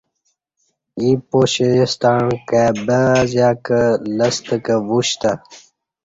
[0.99, 3.81] ایں پاشے ستݩع کای بہ ا زیہ کہ
[4.17, 5.31] لستہ کہ وشتہ